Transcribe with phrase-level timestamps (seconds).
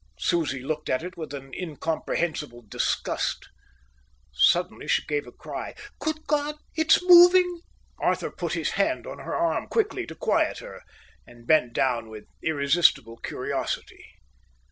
[0.17, 3.47] Susie looked at it with an incomprehensible disgust.
[4.33, 5.75] Suddenly she gave a cry.
[5.99, 7.59] "Good God, it's moving!"
[7.99, 10.81] Arthur put his hand on her arm quickly to quieten her
[11.27, 14.03] and bent down with irresistible curiosity.